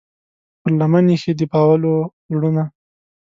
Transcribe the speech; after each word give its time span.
پر 0.61 0.71
لمن 0.79 1.05
ایښې 1.13 1.33
د 1.39 1.41
پاولو 1.51 1.93
زړونه 2.31 2.63